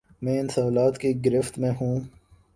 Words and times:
میں 0.21 0.39
ان 0.39 0.47
سوالات 0.47 0.97
کی 0.97 1.13
گرفت 1.25 1.59
میں 1.59 1.71
ہوں۔ 1.81 1.99